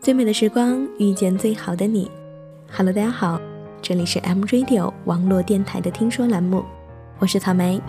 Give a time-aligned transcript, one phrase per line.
[0.00, 2.08] 最美的时光遇见最好的你。
[2.70, 3.38] Hello，大家好，
[3.82, 6.64] 这里是 M Radio 网络电台的听说栏目，
[7.18, 7.80] 我是草莓。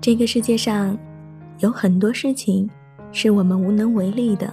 [0.00, 0.96] 这个世界上
[1.58, 2.68] 有很多事情
[3.12, 4.52] 是我们无能为力的，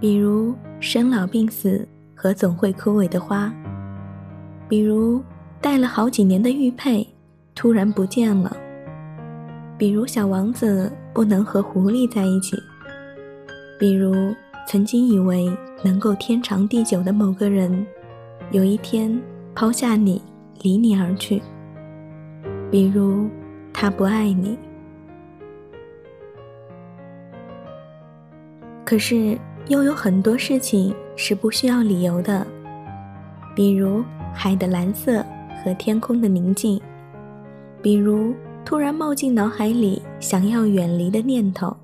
[0.00, 3.52] 比如生老病死和总会枯萎的花，
[4.70, 5.20] 比如
[5.60, 7.06] 戴了好几年的玉佩
[7.54, 8.56] 突然不见了，
[9.76, 12.56] 比如小王子不能和狐狸在一起，
[13.78, 14.34] 比如
[14.66, 17.84] 曾经以为能够天长地久的某个人，
[18.52, 19.20] 有一天
[19.54, 20.22] 抛下你
[20.62, 21.42] 离你而去，
[22.70, 23.28] 比如。
[23.72, 24.58] 他不爱你，
[28.84, 32.46] 可是又有很多事情是不需要理由的，
[33.54, 35.24] 比如海的蓝色
[35.62, 36.80] 和天空的宁静，
[37.82, 41.76] 比如突然冒进脑海里想要远离的念头，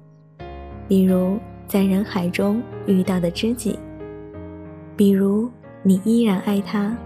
[0.89, 3.79] 比如在人海中遇到的知己，
[4.97, 5.51] 比如
[5.83, 6.97] 你依然爱他，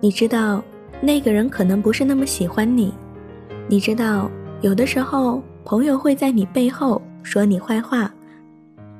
[0.00, 0.62] 你知道。
[1.02, 2.92] 那个人可能不是那么喜欢你，
[3.68, 8.12] 你知道，有的时候朋友会在你背后说你坏话，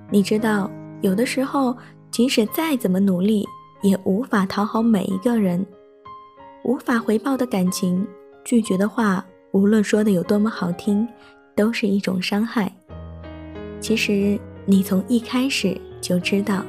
[0.08, 0.70] 你知道，
[1.02, 1.76] 有的时候
[2.10, 3.46] 即使再怎么努力，
[3.82, 5.64] 也无法讨好每一个人，
[6.64, 8.06] 无法回报的感情，
[8.44, 11.06] 拒绝的话，无论说的有多么好听，
[11.54, 12.70] 都是一种伤害。
[13.80, 16.64] 其实你从一开始就知道，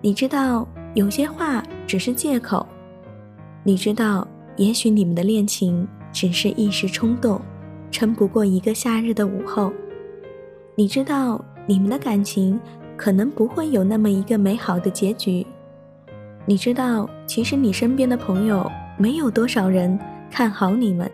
[0.00, 2.66] 你知道有些话只是借口。
[3.62, 7.40] 你知道，也许你们的恋情只是一时冲动，
[7.90, 9.72] 撑不过一个夏日的午后。
[10.74, 12.60] 你知道，你们的感情
[12.96, 15.46] 可能不会有那么一个美好的结局。
[16.46, 19.98] 你知道，其实你身边的朋友没有多少人
[20.30, 21.10] 看好你们。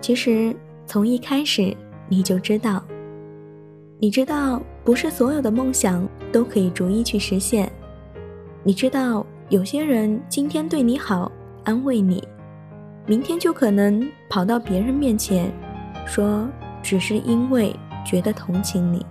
[0.00, 0.54] 其实
[0.86, 1.76] 从一开始
[2.08, 2.82] 你就知道，
[3.98, 7.70] 你知道不是所有的梦想都可以逐一去实现。
[8.62, 9.24] 你知道。
[9.50, 11.30] 有些人今天对你好，
[11.64, 12.26] 安慰你，
[13.06, 15.52] 明天就可能跑到别人面前，
[16.06, 16.48] 说
[16.82, 19.04] 只是因为觉得同情你。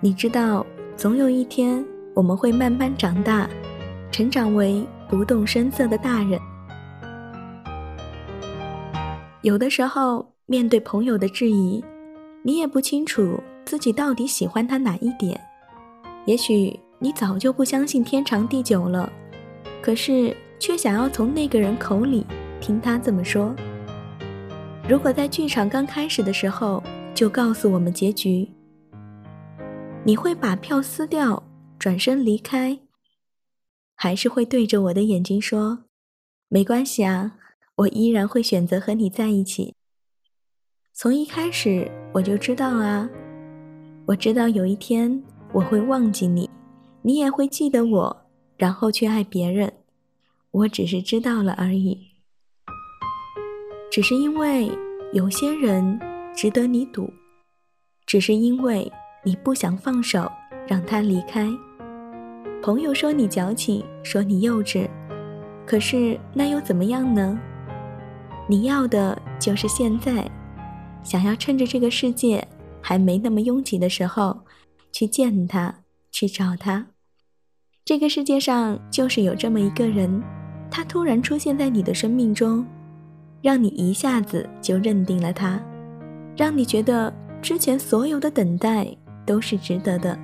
[0.00, 0.64] 你知道，
[0.96, 1.84] 总有一天
[2.14, 3.48] 我们会慢慢长大，
[4.10, 6.40] 成长为不动声色的大人。
[9.42, 11.84] 有的时候，面对朋友的质疑，
[12.42, 15.38] 你也不清楚自己到底喜欢他哪一点，
[16.26, 16.78] 也许。
[17.02, 19.10] 你早就不相信天长地久了，
[19.80, 22.26] 可是却想要从那个人口里
[22.60, 23.56] 听他这么说。
[24.86, 26.82] 如果在剧场刚开始的时候
[27.14, 28.46] 就告诉我们结局，
[30.02, 31.42] 你会把票撕掉，
[31.78, 32.78] 转身离开，
[33.94, 35.84] 还是会对着我的眼睛说
[36.48, 37.36] ：“没关系啊，
[37.76, 39.74] 我依然会选择和你在一起。”
[40.94, 43.08] 从一开始我就知道啊，
[44.06, 45.22] 我知道有一天
[45.52, 46.48] 我会忘记你。
[47.02, 49.72] 你也会记得我，然后去爱别人。
[50.50, 51.98] 我只是知道了而已，
[53.90, 54.70] 只是因为
[55.12, 55.98] 有些人
[56.34, 57.10] 值得你赌，
[58.04, 58.90] 只是因为
[59.22, 60.30] 你不想放手
[60.66, 61.46] 让他离开。
[62.62, 64.88] 朋友说你矫情，说你幼稚，
[65.66, 67.38] 可是那又怎么样呢？
[68.48, 70.28] 你要的就是现在，
[71.02, 72.46] 想要趁着这个世界
[72.80, 74.40] 还没那么拥挤的时候，
[74.92, 75.74] 去见他。
[76.12, 76.84] 去找他。
[77.84, 80.20] 这个世界上就是有这么一个人，
[80.68, 82.66] 他突然出现在你的生命中，
[83.40, 85.58] 让你一下子就认定了他，
[86.36, 88.84] 让你觉得之前所有的等待
[89.30, 90.18] 都是值得的，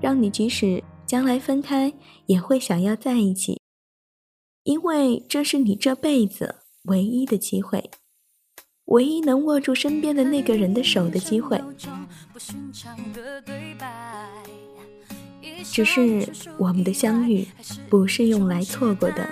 [0.00, 1.92] 让你即使将来分开
[2.26, 3.60] 也会想要在一起，
[4.64, 7.88] 因为这是你这辈子唯一的机会，
[8.86, 11.62] 唯一能握住身边的那个人的手的机会。
[15.62, 16.28] 只是
[16.58, 17.46] 我们的相遇
[17.88, 19.30] 不是用来错过的。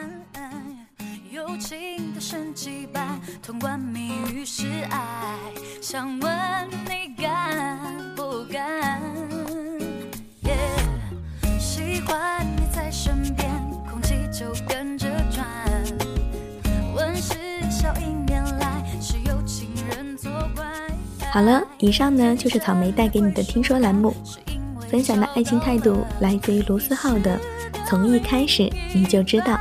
[21.32, 24.14] 好了，以上呢就是草莓带给你的听说栏目。
[24.88, 27.38] 分享的爱情态度来自于卢思浩的，
[27.86, 29.58] 从一开始你就知道。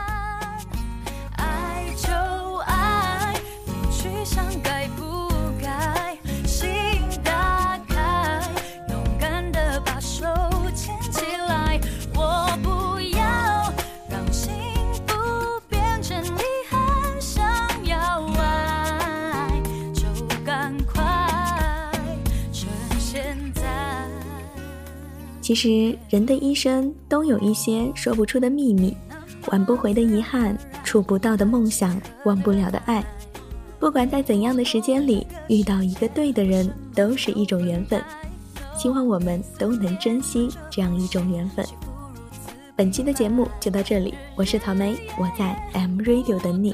[25.46, 28.98] 其实，人的一生都有一些说不出的秘密，
[29.52, 33.06] 挽不回的遗憾，触不到的梦想，忘不了的爱。
[33.80, 38.04] 不管在怎样的时间里遇到一个对的人，都是一种缘分。
[38.76, 41.64] 希望我们都能珍惜这样一种缘分。
[42.76, 46.74] 本期的节目就到这里，我是草莓，我在 M Radio 等你。